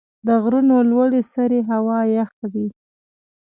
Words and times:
د 0.27 0.29
غرونو 0.43 0.75
لوړې 0.91 1.21
سرې 1.33 1.59
هوا 1.71 1.99
یخ 2.17 2.31
وي. 2.51 2.67